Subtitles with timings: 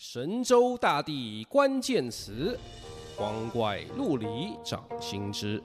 [0.00, 2.56] 神州大地关键词，
[3.16, 5.60] 光怪陆离掌心之。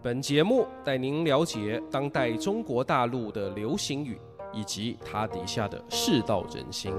[0.00, 4.20] 本节目带您了解当代中国大陆的流行语，
[4.52, 6.94] 以及它底下的世道人心。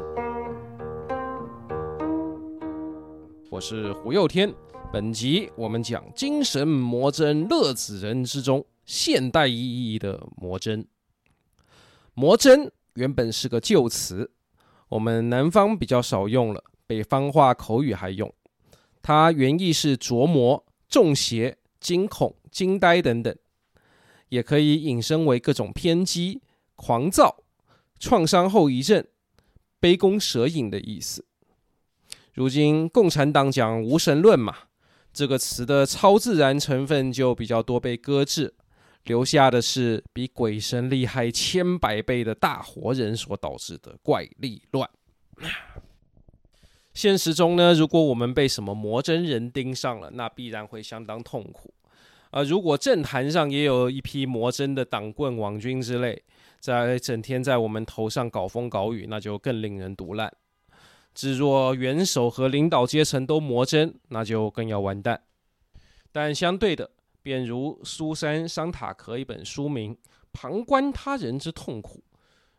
[3.50, 4.54] 我是胡又天，
[4.92, 10.86] 本集我们讲精神魔怔乐子人之中现代意义的魔针。
[12.14, 14.30] 魔针原本是个旧词。
[14.90, 18.34] 我们南方比较少用了，北方话口语还用。
[19.02, 23.36] 它原意是琢磨、中邪、惊恐、惊呆等等，
[24.30, 26.42] 也可以引申为各种偏激、
[26.76, 27.44] 狂躁、
[28.00, 29.06] 创伤后遗症、
[29.80, 31.26] 杯弓蛇影的意思。
[32.34, 34.56] 如今共产党讲无神论嘛，
[35.14, 38.54] 这个词的超自然成分就比较多被搁置。
[39.06, 44.90] 留下的是比鬼神厉害千百倍的大活人所导致的怪力乱。
[46.94, 51.74] 现实中呢，如果我们被什么魔真人盯上了，那必然会相当痛苦。
[52.32, 56.24] 而如果政坛上也有一批魔真的党棍网军之类，
[56.60, 60.34] 在整天在我们头上搞风搞雨，那就更令人毒烂。
[61.14, 65.22] 只若元首和领导阶层都魔真，那就更要完蛋。
[66.12, 66.92] 但相对的，
[67.26, 69.96] 便如苏珊·桑塔克一本书名
[70.32, 72.04] 《旁观他人之痛苦》，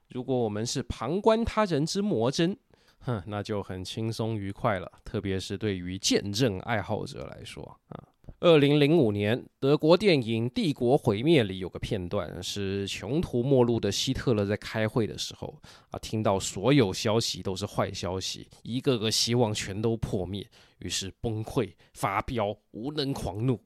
[0.09, 2.59] 如果我们是旁观他人之魔针，
[2.99, 4.91] 哼，那就很轻松愉快了。
[5.05, 8.03] 特别是对于见证爱好者来说啊。
[8.41, 15.57] 二零零五年，德国电影《帝国毁灭》里有个片段，是穷途末路的希特勒在开会的时候
[15.93, 20.45] 啊，听到所有消息都是坏消息，一个个希望全都破灭，
[20.81, 23.61] 于是崩溃、发飙、无能狂怒。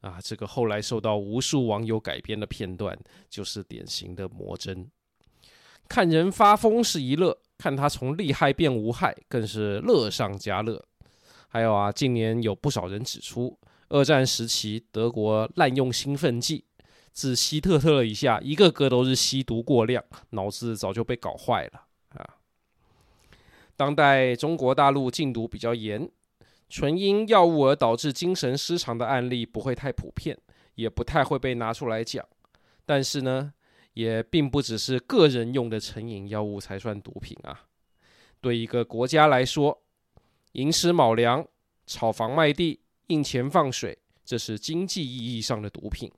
[0.00, 2.98] 啊，这个后来受到无数网友改编的片段，
[3.28, 4.90] 就是典型的魔针。
[5.88, 10.82] 看人发疯是一乐，看他从厉害变无害，更是乐上加乐。
[11.48, 16.64] 还有啊，近年有不少人指出，二战时期德国滥用兴奋剂，
[17.12, 22.24] 自希特勒以下，一个个都是吸毒过量，脑子早就被搞坏了啊。
[23.76, 26.10] 当代中国大陆禁毒比较严。
[26.70, 30.38] 纯因药物而导致精神失常的案例不会太普遍，
[30.76, 32.24] 也不太会被拿出来讲。
[32.86, 33.52] 但是呢，
[33.94, 37.66] 也并不只是个人用的成瘾药物才算毒品啊。
[38.40, 39.82] 对一个国家来说，
[40.52, 41.46] 寅吃卯粮、
[41.86, 46.10] 炒房卖地、印钱放水，这是经济意义上的毒品。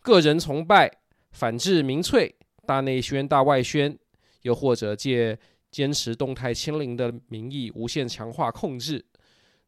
[0.00, 0.90] 个人崇拜、
[1.32, 2.34] 反制民粹、
[2.66, 3.98] 大内宣、大外宣，
[4.42, 5.38] 又或者借
[5.70, 9.02] 坚持动态清零的名义无限强化控制。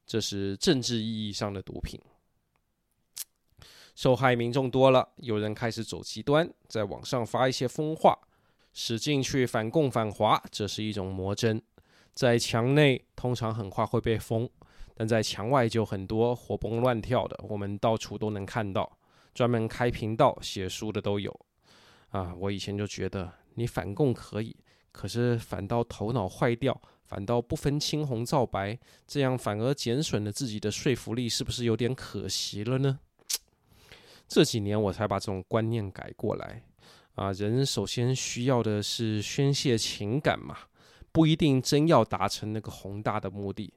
[0.06, 2.00] 这是政治意义上的毒品，
[3.94, 8.16] 受害民众多了，有人开始走极端，在网上发一些疯话，
[8.72, 11.60] 使劲去反共反华，这是一种魔针。
[12.14, 14.48] 在墙内通常很快会被封，
[14.94, 18.98] 但在墙外就很多活蹦乱跳的，我们到处都能看到，
[19.34, 21.38] 专门开频道写书的都有。
[22.10, 24.56] 啊，我以前就觉得你反共可以，
[24.96, 26.80] 可是反倒头脑坏掉。
[27.04, 28.76] 反倒不分青红皂白，
[29.06, 32.98] 这样反而减损了自己的说服力，是不是有点可惜了呢？
[34.26, 36.64] 这几年我才把这种观念改过来
[37.14, 40.58] 啊，人首先需要的是宣泄情感嘛，
[41.12, 43.72] 不一定真要达成那个宏大的目的。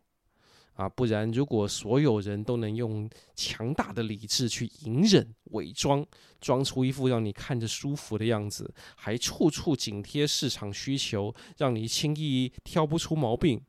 [0.79, 6.05] 啊，不然如果所有人都能用强大的理智去隐忍、伪装，
[6.39, 13.61] 装出一副让你看着舒服的样子，还处处紧贴市场需求，让你轻易挑不出毛病，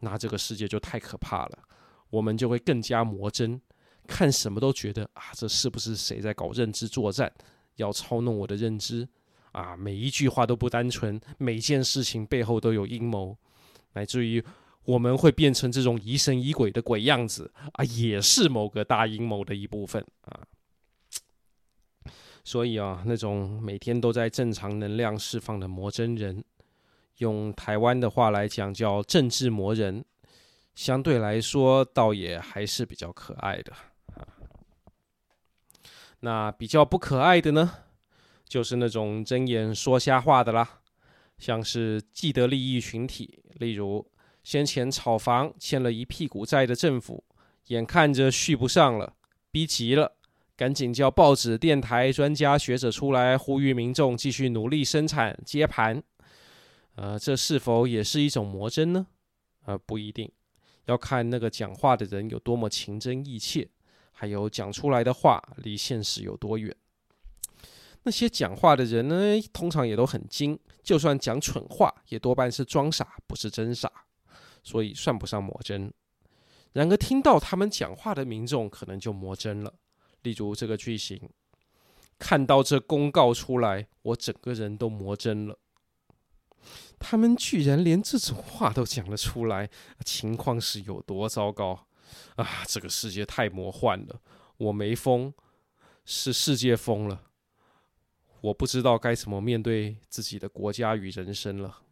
[0.00, 1.58] 那这个世界就太可怕了。
[2.10, 3.60] 我们就会更加魔怔，
[4.08, 7.32] 看什么都觉得啊，这是不是谁在搞认知作战，
[7.76, 9.08] 要操弄我的认知？
[9.52, 13.38] 啊，每一句话都不单纯，每件事情背后都有阴谋，
[13.92, 14.44] 乃至于。
[14.86, 20.40] 我们会变成这种疑神疑鬼的鬼样子啊，也是某个大阴谋的一部分啊。
[22.44, 26.44] 所以啊，那种每天都在正常能量释放的魔真人，
[27.18, 30.04] 用台湾的话来讲叫政治魔人，
[30.76, 33.72] 相对来说倒也还是比较可爱的
[34.14, 34.22] 啊。
[36.20, 37.78] 那比较不可爱的呢，
[38.46, 40.80] 就是那种睁眼说瞎话的啦，
[41.38, 44.06] 像是既得利益群体，例如。
[44.46, 47.24] 先前炒房欠了一屁股债的政府，
[47.66, 49.16] 眼看着续不上了，
[49.50, 50.12] 逼急了，
[50.56, 56.00] 赶紧叫报纸、电台、专家学者出来呼吁民众继续努力生产接盘。
[56.94, 59.08] 呃，这是否也是一种魔针呢？
[59.64, 60.30] 呃，不一定，
[60.84, 63.68] 要看那个讲话的人有多么情真意切，
[64.12, 66.72] 还有讲出来的话离现实有多远。
[68.04, 69.16] 那些讲话的人呢，
[69.52, 73.90] 通常也都很精，就算讲蠢话，也多半是装傻，不是真傻。
[74.66, 75.92] 所以算不上魔怔。
[76.72, 79.72] 然而，听到他们讲话的民众可能就魔怔了。
[80.22, 81.30] 例如这个句型，
[82.18, 85.56] 看到这公告出来，我整个人都魔怔了。
[86.98, 89.70] 他们居然连这种话都讲了出来，
[90.04, 91.86] 情况是有多糟糕
[92.34, 92.64] 啊！
[92.66, 94.20] 这个世界太魔幻了，
[94.56, 95.32] 我没疯，
[96.04, 97.22] 是世界疯了。
[98.40, 101.82] 我不知道该怎么面对自己的国家与人生了。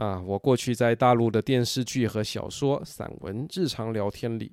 [0.00, 4.50] 啊，我过去在大陆的电视剧和小说、散文、日常聊天里，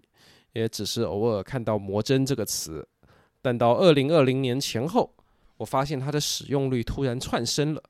[0.51, 2.85] 也只是偶尔看到“魔真”这个词，
[3.41, 5.09] 但到二零二零年前后。
[5.55, 7.81] 我发现它的使用率突然窜升了，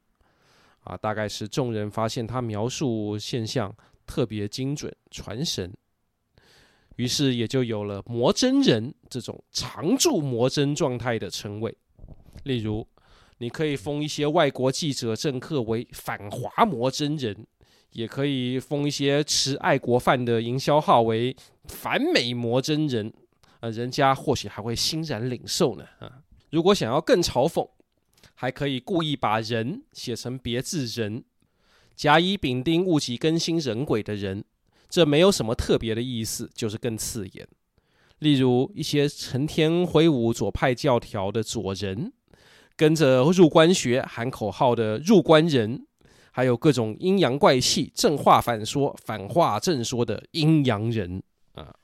[0.82, 3.76] 啊，大概是众人发现它描述现象
[4.06, 5.74] 特别精准、传神，
[6.96, 11.76] 于是也就有了“魔真人”这种常驻魔真状态的称谓。
[12.44, 12.88] 例如，
[13.40, 17.46] 你可以封一些外国记者、政客为“反华魔真人”，
[17.94, 21.36] 也可以封一些持爱国范的营销号为
[21.66, 23.14] “反美魔真人”，
[23.60, 26.24] 啊，人家或许还会欣然领受呢，啊。
[26.50, 27.70] 如果想要更嘲讽，
[28.34, 31.24] 还可以故意把人写成别字人，
[31.96, 34.44] 甲乙丙丁戊己庚辛壬癸的人，
[34.90, 37.48] 这没有什么特别的意思，就是更刺眼。
[38.20, 42.14] 例如一些成天挥舞左派教条的左人，
[42.78, 45.86] 跟着入关学喊口号的入关人，
[46.32, 51.22] 还有各种阴阳怪气、正话反说、反话正说的阴阳人
[51.56, 51.76] 啊。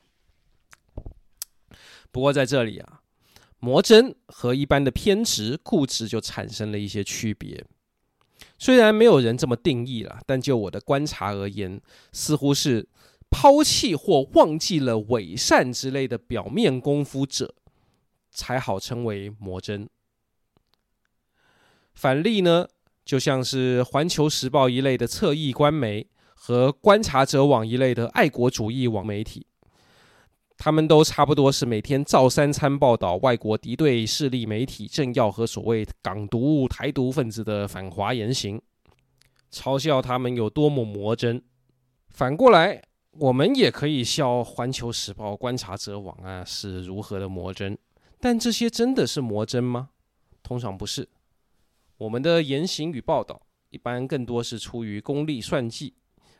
[2.10, 3.00] 不过在这里啊。
[3.60, 7.64] 魔真和一般的偏执、固执就产生了一些区别。
[8.58, 11.80] 虽然没有人这么定义了，但就我的观察而言，
[12.12, 12.86] 似乎是
[13.30, 17.54] 抛弃或忘记了伪善之类的表面功夫者，
[18.30, 19.88] 才好称为魔真。
[21.94, 22.66] 反例呢，
[23.04, 29.46] 就像是《环球时报》一类的侧翼官媒和观察者网一类的爱国主义网媒体。
[30.56, 38.60] 他们都差不多是每天照三餐报道外国敌对势力媒体政要和所谓港独、台独分子的反华言行，
[39.50, 41.42] 嘲笑他们有多么魔真。
[42.08, 42.80] 反过来，
[43.18, 47.76] 我们也可以笑《环球时报》、观察者网啊是如何的魔真。
[48.20, 49.90] 但这些真的是魔真吗？
[50.42, 51.08] 通常不是。
[51.96, 55.94] 我们的言行与报道，一般更多是出于功利算计。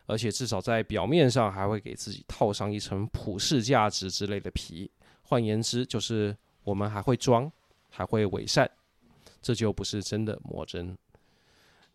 [0.06, 4.90] 而且至少在表面上还会给自己套上一层普世价值之类的皮，
[5.22, 7.50] 换言之，就是我们还会装，
[7.88, 8.70] 还会伪善，
[9.40, 10.94] 这就不是真的魔真。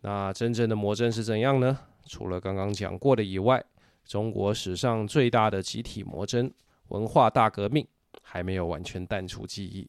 [0.00, 1.78] 那真正的魔真是怎样呢？
[2.06, 3.64] 除了刚刚讲过的以外，
[4.04, 6.52] 中国史上最大的集体魔真——
[6.88, 7.86] 文化大革命，
[8.22, 9.88] 还没有完全淡出记忆。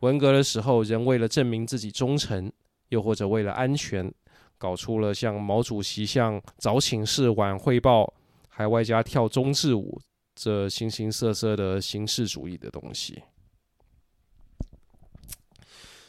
[0.00, 2.52] 文革的时候，人为了证明自己忠诚，
[2.88, 4.12] 又或者为了安全。
[4.60, 8.12] 搞出了像毛主席像早请示晚汇报，
[8.48, 10.00] 还外加跳忠字舞
[10.34, 13.22] 这形形色色的形式主义的东西。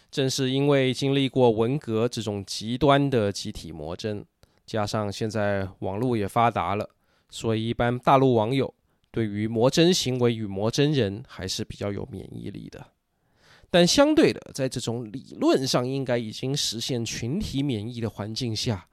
[0.09, 4.25] 正是因为经历过文革这种极端的集体魔真，
[4.65, 6.89] 加上现在网络也发达了，
[7.29, 8.73] 所以一般大陆网友
[9.11, 12.83] 对于魔真行为与魔真人还是比较有免疫力的。
[13.71, 18.87] 但相对的，在这种理论上应该已经实现群体免疫的环境下，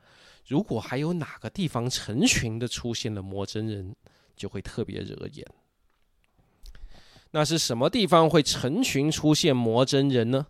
[0.46, 3.96] 如果还有哪个地方成群的出现了魔真人，
[4.36, 5.46] 就会特别惹眼。
[7.30, 10.46] 那是什么地方会成群出现魔真人呢？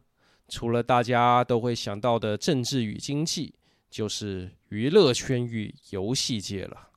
[0.48, 3.54] 除了大家都会想到的政治与经济，
[3.90, 6.90] 就是娱乐圈与游戏界了。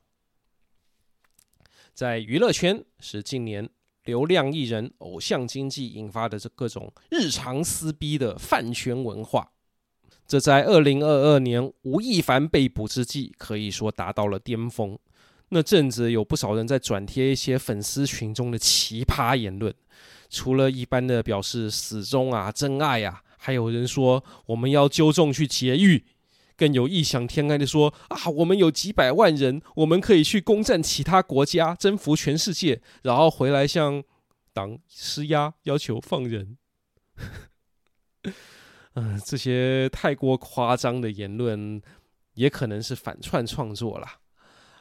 [1.92, 3.68] 在娱乐圈，是近年。
[4.04, 9.50] 流量艺人、偶像经济引发的这各种日常撕逼的饭圈文化，
[10.26, 14.98] 这在二零二二年吴亦凡被捕之际，可以说达到了巅峰。
[15.50, 19.74] 那阵子有不少人在转贴一些粉丝群中的奇葩言论，
[20.28, 26.04] 除了一般的表示死忠啊、真爱啊，还有人说我们要揪众去劫狱。
[26.60, 34.04] 更有异想天开的说啊，我们有几百万人，我们可以去攻占其他国家，征服全世界，然后回来向
[34.52, 36.58] 党施压，要求放人。
[38.92, 41.80] 嗯、 这些太过夸张的言论，
[42.34, 44.18] 也可能是反串创作啦。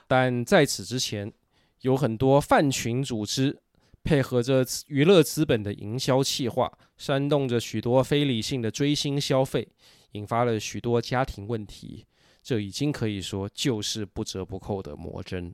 [0.06, 1.32] 但在此之前，
[1.80, 3.58] 有很多饭群组织
[4.04, 9.70] 配合着娱乐资本的营销企划，煽动着许多非理性的追星消费。
[10.12, 12.06] 引发了许多家庭问题，
[12.42, 15.54] 这已经可以说就是不折不扣的魔针。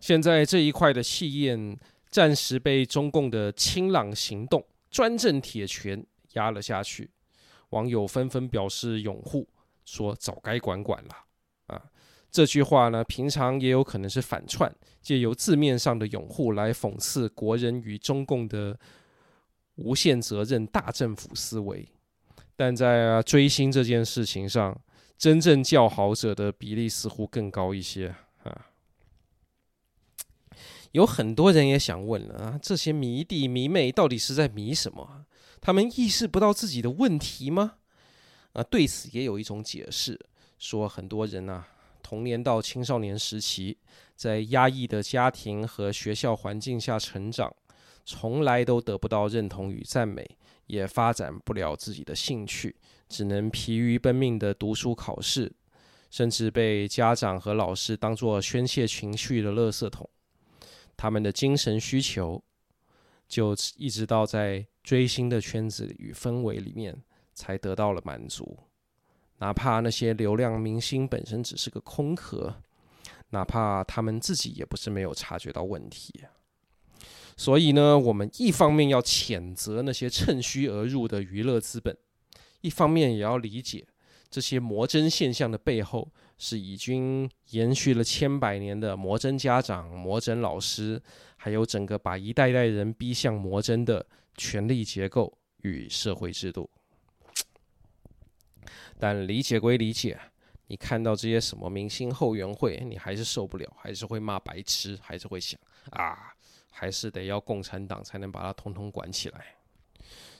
[0.00, 6.04] 现在这一块的气焰暂时被中共的清朗行动、专政铁拳
[6.34, 7.10] 压了下去，
[7.70, 9.48] 网友纷纷表示拥护，
[9.84, 11.10] 说早该管管了
[11.68, 11.82] 啊！
[12.30, 14.70] 这句话呢，平常也有可能是反串，
[15.00, 18.78] 借由字面上的拥护来讽刺国人与中共的
[19.76, 21.88] 无限责任大政府思维。
[22.56, 24.76] 但在追星这件事情上，
[25.18, 28.66] 真正叫好者的比例似乎更高一些啊。
[30.92, 35.26] 有很多人也想问了啊，这些迷弟迷妹到底是在迷什么？
[35.60, 37.74] 他们意识不到自己的问题吗？
[38.52, 40.18] 啊，对此也有一种解释，
[40.58, 41.68] 说很多人啊。
[42.02, 43.76] 童年到青少年时期，
[44.14, 47.54] 在压抑的家庭和学校环境下成长，
[48.04, 50.24] 从来都得不到认同与赞美，
[50.66, 52.76] 也发展不了自己的兴趣，
[53.08, 55.52] 只能疲于奔命的读书考试，
[56.10, 60.08] 甚至被家长和老师当作宣泄情绪的垃圾桶。
[60.96, 62.42] 他们的精神需求，
[63.28, 66.96] 就一直到在追星的圈子与氛围里面，
[67.34, 68.58] 才得到了满足。
[69.38, 72.62] 哪怕那些流量明星本身只是个空壳，
[73.28, 76.24] 哪怕他们自己也不是没有察觉到问题。
[77.36, 81.96] 所以呢，我们一方面要谴责那些趁虚而入的娱乐资本，
[82.62, 83.86] 一方面也要理解
[84.30, 91.00] 这些魔怔现象的背后，是已经延续了千百年的魔怔家长、魔怔老师，
[91.36, 96.68] 还有整个把一代代人逼向魔怔的权力结构与社会制度。
[98.98, 100.18] 但理解归理解，
[100.68, 106.32] 你看到这些什么明星后援会，你还是受不了，还是会骂白痴，还是会想啊，
[106.78, 109.56] 还是得要共产党才能把它统统管起来。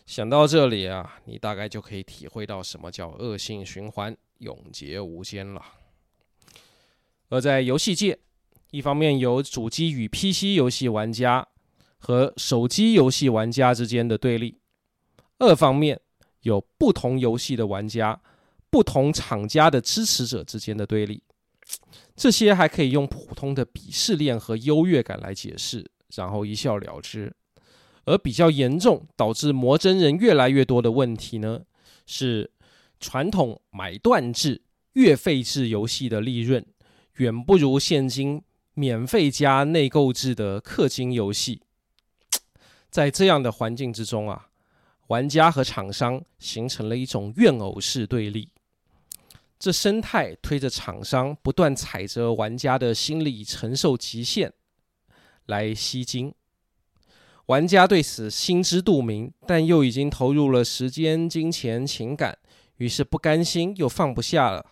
[0.05, 5.63] 想到这里啊，你大概就可以体会到什么叫恶性循环，永结无间了。
[7.31, 8.19] 而在游戏界，
[8.71, 11.49] 一方面有主机与 PC 游戏玩家
[11.97, 14.59] 和手机游戏玩家之间的对立，
[15.39, 16.01] 二方面
[16.43, 18.21] 有不同游戏的玩家。
[18.69, 21.23] 不同厂家的支持者之间的对立，
[22.15, 27.35] 这些还可以用普通的鄙视链和优越感来解释，然后一笑了之。
[28.05, 31.63] 而比较严重，导致魔真人越来越多的问题呢，
[32.07, 32.53] 是
[33.01, 36.65] 传统买断制、月费制游戏的利润
[37.15, 38.43] 远不如现今
[38.75, 41.63] 免费加内购制的氪金游戏。
[42.89, 44.49] 在这样的环境之中啊，
[45.09, 48.51] 玩家和厂商形成了一种怨偶式对立。
[49.59, 54.53] 这生态推着厂商不断踩着玩家的心理承受极限
[55.47, 56.33] 来吸金，
[57.47, 62.37] 玩家对此心知肚明，但又已经投入了时间、金钱、情感，
[62.77, 64.65] 于是不甘心又放不下了，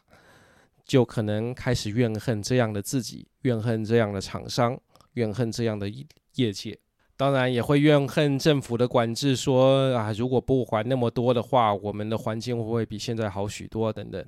[0.84, 4.78] 就可能开始怨恨这样的自己，怨恨这样的厂商，
[5.14, 5.88] 怨恨这样的
[6.34, 6.78] 业界，
[7.16, 13.92] 当然也会怨恨政府的管制，说啊，如果不还那么多的话，我们的环境会不会比现在好许多？
[13.92, 14.24] 等等。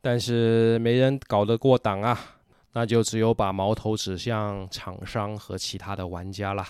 [0.00, 2.36] 但是没人搞得过党啊，
[2.74, 6.68] 那就只有把矛头指向厂商和其他的玩家啦。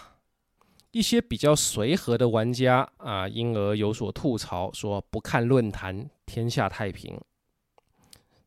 [0.91, 7.19] 一些比较随和的玩家啊，因而有所吐槽，说不看论坛，天下太平。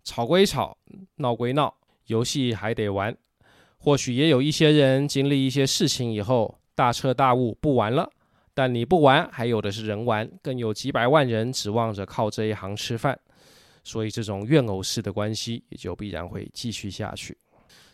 [0.04, 0.78] 吵归吵，
[1.16, 1.74] 闹归闹，
[2.06, 3.18] 游戏还得玩。
[3.78, 8.10] 或许也有一些人经历一些事情以后，大彻大悟，不玩了。
[8.54, 13.20] 但你不玩，还有的是人玩，更有几百万人指望着靠这一行吃饭。
[13.84, 17.38] 所以，这种怨偶式的关系也就必然会继续下去。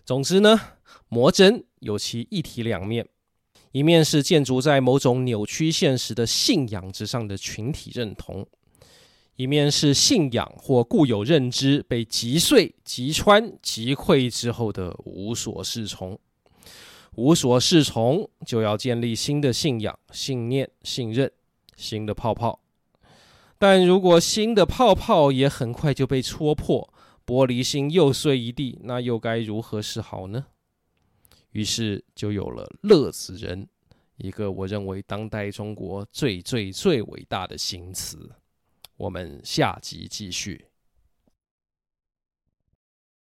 [0.05, 0.60] 总之呢，
[1.07, 3.07] 魔针有其一体两面，
[3.72, 8.45] 一面是建筑在某种扭曲现实的信仰之上的群体认同，
[9.38, 16.19] 一面是信仰或固有认知被击碎、击穿、击溃之后的无所适从。
[17.15, 21.31] 无所适从，就要建立新的信仰、信念、信任、
[21.77, 22.60] 新的泡泡。
[23.57, 26.92] 但如果新的泡泡也很快就被戳破，
[27.25, 30.46] 玻璃心又碎一地，那又该如何是好呢？
[31.51, 33.68] 于是就有了乐子人，
[34.18, 38.32] 一个我认为当代中国最最最伟大的新词。
[38.98, 40.65] 我们下集继续。